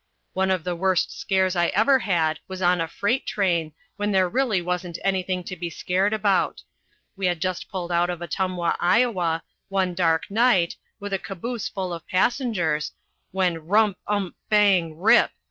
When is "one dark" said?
9.69-10.31